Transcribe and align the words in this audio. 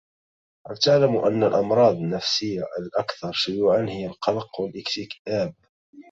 هل 0.67 0.77
تعلم 0.77 1.15
أن 1.17 1.43
الأمراض 1.43 1.95
النفسية 1.95 2.63
الأكثر 2.79 3.31
شيوعاً 3.31 3.85
هي 3.89 4.05
القلق 4.05 4.59
والإكتئاب. 4.61 5.53